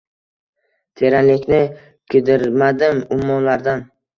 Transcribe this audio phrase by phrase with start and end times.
[1.01, 1.61] Teranlikni
[2.15, 3.89] kidirmadim ummonlardan